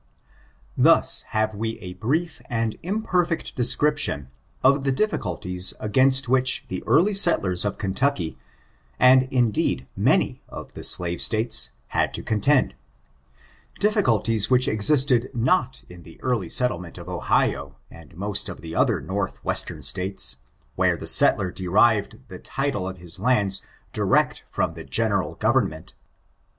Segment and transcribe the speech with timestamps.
[0.75, 4.29] Thus have we a brief and imperfect description
[4.63, 8.35] of the difficulties against which the early settlers of Kentucky,
[8.97, 12.73] and, indeed, many of the slave States, had to contend—
[13.79, 16.95] difficulties which existed not in the early ON ABOLITIONISM.
[16.95, 17.15] 481 eetUeinent of
[17.67, 20.37] Ohio, and most of the other north western States,
[20.75, 23.61] where the settler derived the title of his lands
[23.93, 25.93] direct from the general government.